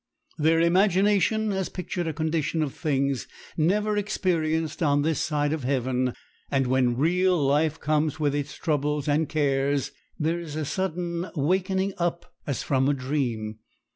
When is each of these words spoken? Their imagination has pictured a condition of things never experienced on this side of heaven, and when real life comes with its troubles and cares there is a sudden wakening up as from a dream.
Their 0.39 0.59
imagination 0.61 1.51
has 1.51 1.69
pictured 1.69 2.07
a 2.07 2.13
condition 2.13 2.63
of 2.63 2.73
things 2.73 3.27
never 3.55 3.95
experienced 3.95 4.81
on 4.81 5.03
this 5.03 5.21
side 5.21 5.53
of 5.53 5.63
heaven, 5.63 6.13
and 6.49 6.65
when 6.65 6.97
real 6.97 7.37
life 7.37 7.79
comes 7.79 8.19
with 8.19 8.33
its 8.33 8.55
troubles 8.55 9.07
and 9.07 9.29
cares 9.29 9.91
there 10.17 10.39
is 10.39 10.55
a 10.55 10.65
sudden 10.65 11.29
wakening 11.35 11.93
up 11.99 12.33
as 12.47 12.63
from 12.63 12.89
a 12.89 12.95
dream. 12.95 13.59